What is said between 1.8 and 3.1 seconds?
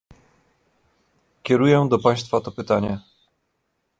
do państwa to pytanie